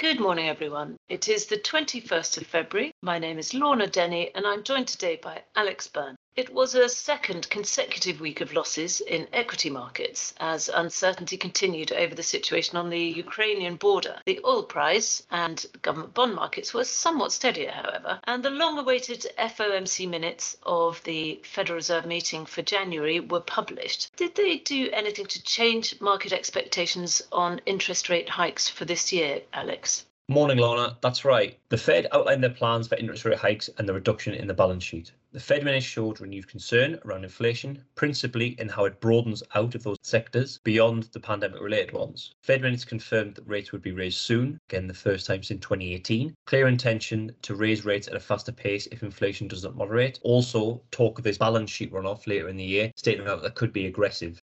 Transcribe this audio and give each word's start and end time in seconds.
Good 0.00 0.18
morning, 0.18 0.48
everyone. 0.48 0.96
It 1.10 1.28
is 1.28 1.44
the 1.44 1.58
21st 1.58 2.38
of 2.38 2.46
February. 2.46 2.90
My 3.02 3.18
name 3.18 3.38
is 3.38 3.52
Lorna 3.52 3.86
Denny, 3.86 4.34
and 4.34 4.46
I'm 4.46 4.62
joined 4.62 4.88
today 4.88 5.20
by 5.22 5.42
Alex 5.54 5.88
Burn. 5.88 6.16
It 6.36 6.54
was 6.54 6.76
a 6.76 6.88
second 6.88 7.50
consecutive 7.50 8.20
week 8.20 8.40
of 8.40 8.52
losses 8.52 9.00
in 9.00 9.26
equity 9.32 9.68
markets 9.68 10.32
as 10.38 10.68
uncertainty 10.68 11.36
continued 11.36 11.90
over 11.92 12.14
the 12.14 12.22
situation 12.22 12.76
on 12.76 12.88
the 12.88 13.00
Ukrainian 13.00 13.74
border. 13.74 14.22
The 14.26 14.40
oil 14.44 14.62
price 14.62 15.26
and 15.32 15.66
government 15.82 16.14
bond 16.14 16.36
markets 16.36 16.72
were 16.72 16.84
somewhat 16.84 17.32
steadier, 17.32 17.72
however, 17.72 18.20
and 18.24 18.44
the 18.44 18.50
long 18.50 18.78
awaited 18.78 19.26
FOMC 19.36 20.08
minutes 20.08 20.56
of 20.62 21.02
the 21.02 21.40
Federal 21.42 21.76
Reserve 21.76 22.06
meeting 22.06 22.46
for 22.46 22.62
January 22.62 23.18
were 23.18 23.40
published. 23.40 24.14
Did 24.14 24.36
they 24.36 24.58
do 24.58 24.88
anything 24.92 25.26
to 25.26 25.42
change 25.42 26.00
market 26.00 26.32
expectations 26.32 27.22
on 27.32 27.60
interest 27.66 28.08
rate 28.08 28.28
hikes 28.28 28.68
for 28.68 28.84
this 28.84 29.12
year, 29.12 29.42
Alex? 29.52 30.06
Morning, 30.30 30.58
Lorna. 30.58 30.96
That's 31.00 31.24
right. 31.24 31.58
The 31.70 31.76
Fed 31.76 32.06
outlined 32.12 32.40
their 32.40 32.50
plans 32.50 32.86
for 32.86 32.94
interest 32.94 33.24
rate 33.24 33.36
hikes 33.36 33.68
and 33.76 33.88
the 33.88 33.94
reduction 33.94 34.32
in 34.32 34.46
the 34.46 34.54
balance 34.54 34.84
sheet. 34.84 35.10
The 35.32 35.40
Fed 35.40 35.64
minutes 35.64 35.84
showed 35.84 36.20
renewed 36.20 36.46
concern 36.46 37.00
around 37.04 37.24
inflation, 37.24 37.82
principally 37.96 38.54
in 38.60 38.68
how 38.68 38.84
it 38.84 39.00
broadens 39.00 39.42
out 39.56 39.74
of 39.74 39.82
those 39.82 39.96
sectors 40.04 40.60
beyond 40.62 41.08
the 41.12 41.18
pandemic 41.18 41.60
related 41.60 41.92
ones. 41.94 42.36
Fed 42.44 42.62
minutes 42.62 42.84
confirmed 42.84 43.34
that 43.34 43.48
rates 43.48 43.72
would 43.72 43.82
be 43.82 43.90
raised 43.90 44.18
soon, 44.18 44.60
again, 44.68 44.86
the 44.86 44.94
first 44.94 45.26
time 45.26 45.42
since 45.42 45.62
2018. 45.62 46.32
Clear 46.46 46.68
intention 46.68 47.34
to 47.42 47.56
raise 47.56 47.84
rates 47.84 48.06
at 48.06 48.14
a 48.14 48.20
faster 48.20 48.52
pace 48.52 48.86
if 48.92 49.02
inflation 49.02 49.48
does 49.48 49.64
not 49.64 49.74
moderate. 49.74 50.20
Also, 50.22 50.80
talk 50.92 51.18
of 51.18 51.24
this 51.24 51.38
balance 51.38 51.70
sheet 51.70 51.92
runoff 51.92 52.28
later 52.28 52.48
in 52.48 52.56
the 52.56 52.62
year, 52.62 52.92
stating 52.94 53.24
that 53.24 53.42
that 53.42 53.56
could 53.56 53.72
be 53.72 53.86
aggressive. 53.86 54.40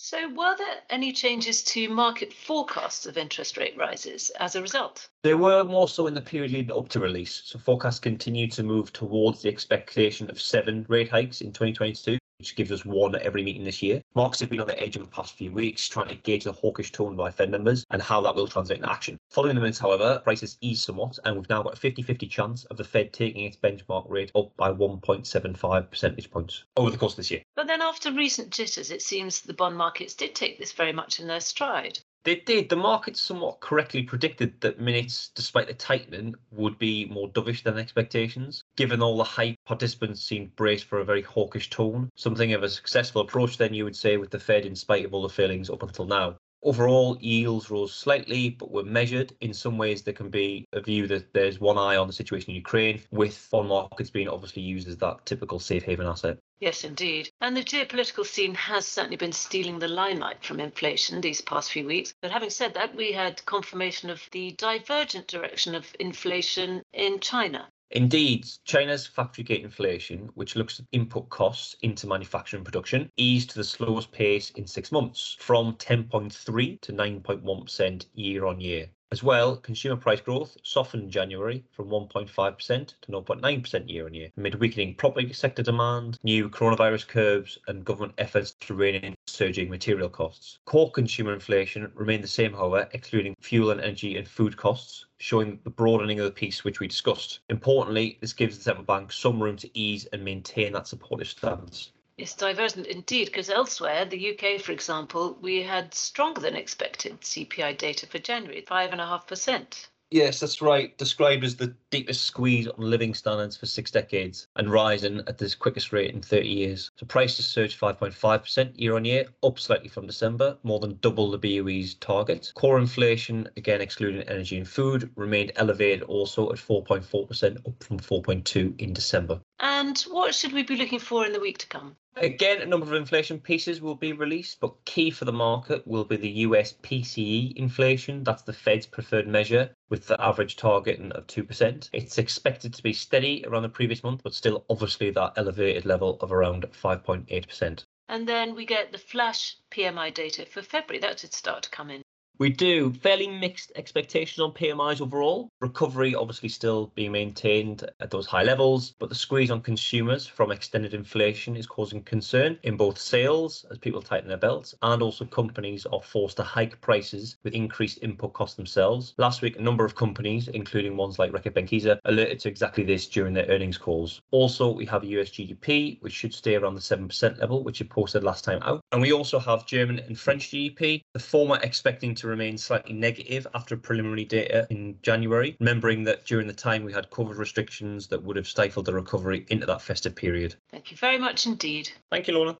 So, 0.00 0.28
were 0.28 0.56
there 0.56 0.82
any 0.90 1.12
changes 1.12 1.64
to 1.64 1.88
market 1.88 2.32
forecasts 2.32 3.04
of 3.04 3.18
interest 3.18 3.56
rate 3.56 3.76
rises 3.76 4.30
as 4.38 4.54
a 4.54 4.62
result? 4.62 5.08
There 5.24 5.36
were 5.36 5.64
more 5.64 5.88
so 5.88 6.06
in 6.06 6.14
the 6.14 6.20
period 6.20 6.52
leading 6.52 6.76
up 6.76 6.88
to 6.90 7.00
release. 7.00 7.42
So, 7.44 7.58
forecasts 7.58 7.98
continue 7.98 8.46
to 8.48 8.62
move 8.62 8.92
towards 8.92 9.42
the 9.42 9.48
expectation 9.48 10.30
of 10.30 10.40
seven 10.40 10.86
rate 10.88 11.08
hikes 11.08 11.40
in 11.40 11.52
2022 11.52 12.16
which 12.38 12.54
gives 12.54 12.70
us 12.70 12.84
one 12.84 13.16
at 13.16 13.22
every 13.22 13.42
meeting 13.42 13.64
this 13.64 13.82
year. 13.82 14.00
Markets 14.14 14.40
have 14.40 14.48
been 14.48 14.60
on 14.60 14.66
the 14.66 14.80
edge 14.80 14.94
of 14.94 15.02
the 15.02 15.10
past 15.10 15.36
few 15.36 15.50
weeks, 15.50 15.88
trying 15.88 16.08
to 16.08 16.14
gauge 16.14 16.44
the 16.44 16.52
hawkish 16.52 16.92
tone 16.92 17.16
by 17.16 17.30
Fed 17.30 17.50
members 17.50 17.84
and 17.90 18.00
how 18.00 18.20
that 18.20 18.34
will 18.34 18.46
translate 18.46 18.78
into 18.78 18.90
action. 18.90 19.18
Following 19.30 19.56
the 19.56 19.60
minutes, 19.60 19.80
however, 19.80 20.20
prices 20.22 20.56
eased 20.60 20.84
somewhat, 20.84 21.18
and 21.24 21.34
we've 21.34 21.48
now 21.48 21.64
got 21.64 21.72
a 21.72 21.76
50 21.76 22.02
50 22.02 22.28
chance 22.28 22.64
of 22.66 22.76
the 22.76 22.84
Fed 22.84 23.12
taking 23.12 23.44
its 23.44 23.56
benchmark 23.56 24.08
rate 24.08 24.30
up 24.36 24.56
by 24.56 24.70
1.75 24.70 25.90
percentage 25.90 26.30
points 26.30 26.64
over 26.76 26.90
the 26.90 26.96
course 26.96 27.14
of 27.14 27.18
this 27.18 27.30
year. 27.32 27.42
But 27.56 27.66
then, 27.66 27.82
after 27.82 28.12
recent 28.12 28.50
jitters, 28.50 28.92
it 28.92 29.02
seems 29.02 29.40
the 29.40 29.52
bond 29.52 29.76
markets 29.76 30.14
did 30.14 30.36
take 30.36 30.58
this 30.60 30.72
very 30.72 30.92
much 30.92 31.18
in 31.18 31.26
their 31.26 31.40
stride. 31.40 31.98
They 32.24 32.36
did. 32.36 32.68
The 32.68 32.76
market 32.76 33.16
somewhat 33.16 33.60
correctly 33.60 34.02
predicted 34.02 34.60
that 34.60 34.80
minutes, 34.80 35.30
despite 35.34 35.66
the 35.66 35.74
tightening, 35.74 36.34
would 36.50 36.78
be 36.78 37.06
more 37.06 37.28
dovish 37.28 37.62
than 37.62 37.78
expectations. 37.78 38.62
Given 38.76 39.00
all 39.00 39.16
the 39.16 39.24
hype, 39.24 39.56
participants 39.64 40.22
seemed 40.22 40.54
braced 40.56 40.84
for 40.84 40.98
a 40.98 41.04
very 41.04 41.22
hawkish 41.22 41.70
tone. 41.70 42.10
Something 42.16 42.52
of 42.52 42.62
a 42.62 42.68
successful 42.68 43.22
approach, 43.22 43.56
then 43.56 43.72
you 43.72 43.84
would 43.84 43.96
say, 43.96 44.16
with 44.16 44.30
the 44.30 44.40
Fed, 44.40 44.66
in 44.66 44.76
spite 44.76 45.04
of 45.04 45.14
all 45.14 45.22
the 45.22 45.28
failings 45.28 45.70
up 45.70 45.82
until 45.82 46.06
now. 46.06 46.36
Overall, 46.62 47.16
yields 47.20 47.70
rose 47.70 47.94
slightly, 47.94 48.50
but 48.50 48.70
were 48.70 48.82
measured. 48.82 49.32
In 49.40 49.54
some 49.54 49.78
ways, 49.78 50.02
there 50.02 50.14
can 50.14 50.28
be 50.28 50.66
a 50.72 50.80
view 50.80 51.06
that 51.06 51.32
there's 51.32 51.60
one 51.60 51.78
eye 51.78 51.96
on 51.96 52.06
the 52.08 52.12
situation 52.12 52.50
in 52.50 52.56
Ukraine, 52.56 53.02
with 53.10 53.48
bond 53.50 53.68
markets 53.68 54.10
being 54.10 54.28
obviously 54.28 54.62
used 54.62 54.88
as 54.88 54.96
that 54.98 55.24
typical 55.24 55.60
safe 55.60 55.84
haven 55.84 56.06
asset. 56.06 56.38
Yes, 56.60 56.82
indeed. 56.82 57.30
And 57.40 57.56
the 57.56 57.62
geopolitical 57.62 58.26
scene 58.26 58.54
has 58.56 58.86
certainly 58.86 59.16
been 59.16 59.32
stealing 59.32 59.78
the 59.78 59.86
limelight 59.86 60.44
from 60.44 60.58
inflation 60.58 61.20
these 61.20 61.40
past 61.40 61.70
few 61.70 61.86
weeks. 61.86 62.12
But 62.20 62.32
having 62.32 62.50
said 62.50 62.74
that, 62.74 62.96
we 62.96 63.12
had 63.12 63.44
confirmation 63.46 64.10
of 64.10 64.20
the 64.32 64.50
divergent 64.52 65.28
direction 65.28 65.76
of 65.76 65.94
inflation 66.00 66.82
in 66.92 67.20
China. 67.20 67.68
Indeed, 67.90 68.46
China's 68.64 69.06
factory 69.06 69.44
gate 69.44 69.64
inflation, 69.64 70.30
which 70.34 70.56
looks 70.56 70.78
at 70.78 70.86
input 70.92 71.30
costs 71.30 71.74
into 71.80 72.06
manufacturing 72.06 72.62
production, 72.62 73.10
eased 73.16 73.50
to 73.50 73.56
the 73.56 73.64
slowest 73.64 74.12
pace 74.12 74.50
in 74.50 74.66
six 74.66 74.92
months, 74.92 75.36
from 75.40 75.74
10.3 75.76 76.80
to 76.82 76.92
9.1% 76.92 78.06
year 78.12 78.44
on 78.44 78.60
year. 78.60 78.90
As 79.10 79.22
well, 79.22 79.56
consumer 79.56 79.96
price 79.96 80.20
growth 80.20 80.54
softened 80.62 81.04
in 81.04 81.10
January 81.10 81.64
from 81.72 81.88
1.5% 81.88 82.94
to 83.00 83.10
0.9% 83.10 83.90
year 83.90 84.04
on 84.04 84.12
year, 84.12 84.30
amid 84.36 84.56
weakening 84.56 84.96
property 84.96 85.32
sector 85.32 85.62
demand, 85.62 86.18
new 86.22 86.50
coronavirus 86.50 87.08
curbs, 87.08 87.58
and 87.68 87.86
government 87.86 88.12
efforts 88.18 88.52
to 88.60 88.74
rein 88.74 88.96
in 88.96 89.14
surging 89.26 89.70
material 89.70 90.10
costs. 90.10 90.58
Core 90.66 90.90
consumer 90.90 91.32
inflation 91.32 91.90
remained 91.94 92.22
the 92.22 92.28
same, 92.28 92.52
however, 92.52 92.86
excluding 92.92 93.34
fuel 93.40 93.70
and 93.70 93.80
energy 93.80 94.18
and 94.18 94.28
food 94.28 94.58
costs, 94.58 95.06
showing 95.16 95.58
the 95.64 95.70
broadening 95.70 96.20
of 96.20 96.26
the 96.26 96.30
piece 96.30 96.62
which 96.62 96.78
we 96.78 96.86
discussed. 96.86 97.40
Importantly, 97.48 98.18
this 98.20 98.34
gives 98.34 98.58
the 98.58 98.64
central 98.64 98.84
bank 98.84 99.10
some 99.10 99.42
room 99.42 99.56
to 99.56 99.78
ease 99.78 100.04
and 100.12 100.22
maintain 100.22 100.74
that 100.74 100.86
supportive 100.86 101.28
stance. 101.28 101.92
It's 102.18 102.34
divergent 102.34 102.88
indeed, 102.88 103.26
because 103.26 103.48
elsewhere, 103.48 104.04
the 104.04 104.32
UK, 104.32 104.60
for 104.60 104.72
example, 104.72 105.38
we 105.40 105.62
had 105.62 105.94
stronger 105.94 106.40
than 106.40 106.56
expected 106.56 107.20
CPI 107.20 107.78
data 107.78 108.08
for 108.08 108.18
January, 108.18 108.60
5.5%. 108.62 109.86
Yes, 110.10 110.40
that's 110.40 110.60
right. 110.60 110.96
Described 110.96 111.44
as 111.44 111.54
the 111.54 111.76
deepest 111.90 112.24
squeeze 112.24 112.66
on 112.66 112.74
living 112.78 113.14
standards 113.14 113.56
for 113.56 113.66
six 113.66 113.90
decades 113.90 114.48
and 114.56 114.72
rising 114.72 115.18
at 115.26 115.38
this 115.38 115.54
quickest 115.54 115.92
rate 115.92 116.12
in 116.12 116.22
30 116.22 116.48
years. 116.48 116.90
So 116.96 117.06
prices 117.06 117.46
surged 117.46 117.78
5.5% 117.78 118.72
year 118.80 118.96
on 118.96 119.04
year, 119.04 119.26
up 119.42 119.58
slightly 119.58 119.88
from 119.88 120.06
December, 120.06 120.56
more 120.62 120.80
than 120.80 120.98
double 121.02 121.30
the 121.30 121.38
BOE's 121.38 121.94
target. 121.94 122.50
Core 122.54 122.78
inflation, 122.78 123.48
again 123.56 123.82
excluding 123.82 124.22
energy 124.22 124.56
and 124.56 124.66
food, 124.66 125.10
remained 125.14 125.52
elevated 125.56 126.02
also 126.04 126.50
at 126.50 126.56
4.4%, 126.56 127.58
up 127.58 127.84
from 127.84 128.00
4.2 128.00 128.80
in 128.80 128.92
December. 128.94 129.40
And 129.60 130.00
what 130.10 130.34
should 130.34 130.52
we 130.52 130.62
be 130.62 130.76
looking 130.76 131.00
for 131.00 131.26
in 131.26 131.32
the 131.32 131.40
week 131.40 131.58
to 131.58 131.66
come? 131.66 131.96
Again, 132.20 132.62
a 132.62 132.66
number 132.66 132.86
of 132.86 132.92
inflation 132.94 133.38
pieces 133.38 133.80
will 133.80 133.94
be 133.94 134.12
released, 134.12 134.58
but 134.60 134.84
key 134.84 135.10
for 135.10 135.24
the 135.24 135.32
market 135.32 135.86
will 135.86 136.04
be 136.04 136.16
the 136.16 136.28
US 136.46 136.74
PCE 136.82 137.54
inflation. 137.54 138.24
That's 138.24 138.42
the 138.42 138.52
Fed's 138.52 138.86
preferred 138.86 139.28
measure 139.28 139.70
with 139.88 140.06
the 140.06 140.20
average 140.20 140.56
target 140.56 141.00
of 141.12 141.26
2%. 141.28 141.90
It's 141.92 142.18
expected 142.18 142.74
to 142.74 142.82
be 142.82 142.92
steady 142.92 143.44
around 143.46 143.62
the 143.62 143.68
previous 143.68 144.02
month, 144.02 144.22
but 144.24 144.34
still 144.34 144.64
obviously 144.68 145.10
that 145.10 145.34
elevated 145.36 145.86
level 145.86 146.18
of 146.20 146.32
around 146.32 146.66
5.8%. 146.72 147.84
And 148.08 148.28
then 148.28 148.54
we 148.54 148.66
get 148.66 148.90
the 148.90 148.98
flash 148.98 149.56
PMI 149.70 150.12
data 150.12 150.46
for 150.46 150.62
February. 150.62 151.00
That 151.00 151.20
should 151.20 151.34
start 151.34 151.62
to 151.64 151.70
come 151.70 151.90
in. 151.90 152.02
We 152.38 152.50
do. 152.50 152.92
Fairly 152.92 153.26
mixed 153.26 153.72
expectations 153.74 154.38
on 154.38 154.52
PMIs 154.52 155.00
overall. 155.00 155.50
Recovery 155.60 156.14
obviously 156.14 156.48
still 156.48 156.92
being 156.94 157.10
maintained 157.10 157.90
at 157.98 158.12
those 158.12 158.26
high 158.26 158.44
levels, 158.44 158.92
but 159.00 159.08
the 159.08 159.14
squeeze 159.16 159.50
on 159.50 159.60
consumers 159.60 160.24
from 160.24 160.52
extended 160.52 160.94
inflation 160.94 161.56
is 161.56 161.66
causing 161.66 162.00
concern 162.04 162.56
in 162.62 162.76
both 162.76 162.96
sales 162.96 163.66
as 163.72 163.78
people 163.78 164.00
tighten 164.00 164.28
their 164.28 164.36
belts 164.36 164.72
and 164.82 165.02
also 165.02 165.24
companies 165.24 165.84
are 165.86 166.00
forced 166.00 166.36
to 166.36 166.44
hike 166.44 166.80
prices 166.80 167.38
with 167.42 167.54
increased 167.54 167.98
input 168.02 168.34
costs 168.34 168.54
themselves. 168.54 169.14
Last 169.18 169.42
week, 169.42 169.58
a 169.58 169.62
number 169.62 169.84
of 169.84 169.96
companies, 169.96 170.46
including 170.46 170.96
ones 170.96 171.18
like 171.18 171.32
Reckitt 171.32 171.54
Benckiser, 171.54 171.98
alerted 172.04 172.38
to 172.38 172.48
exactly 172.48 172.84
this 172.84 173.08
during 173.08 173.34
their 173.34 173.46
earnings 173.46 173.78
calls. 173.78 174.20
Also, 174.30 174.70
we 174.70 174.86
have 174.86 175.02
US 175.02 175.30
GDP, 175.30 176.00
which 176.02 176.12
should 176.12 176.32
stay 176.32 176.54
around 176.54 176.76
the 176.76 176.80
7% 176.80 177.40
level, 177.40 177.64
which 177.64 177.80
it 177.80 177.90
posted 177.90 178.22
last 178.22 178.44
time 178.44 178.62
out. 178.62 178.80
And 178.92 179.02
we 179.02 179.12
also 179.12 179.40
have 179.40 179.66
German 179.66 179.98
and 179.98 180.16
French 180.16 180.50
GDP, 180.50 181.02
the 181.14 181.18
former 181.18 181.58
expecting 181.64 182.14
to 182.28 182.30
remain 182.30 182.58
slightly 182.58 182.92
negative 182.92 183.46
after 183.54 183.76
preliminary 183.76 184.24
data 184.24 184.66
in 184.70 184.98
January, 185.02 185.56
remembering 185.60 186.04
that 186.04 186.26
during 186.26 186.46
the 186.46 186.52
time 186.52 186.84
we 186.84 186.92
had 186.92 187.10
COVID 187.10 187.38
restrictions 187.38 188.06
that 188.08 188.22
would 188.22 188.36
have 188.36 188.46
stifled 188.46 188.86
the 188.86 188.92
recovery 188.92 189.46
into 189.48 189.66
that 189.66 189.82
festive 189.82 190.14
period. 190.14 190.54
Thank 190.70 190.90
you 190.90 190.96
very 190.96 191.18
much 191.18 191.46
indeed. 191.46 191.90
Thank 192.10 192.28
you, 192.28 192.34
Lorna. 192.34 192.56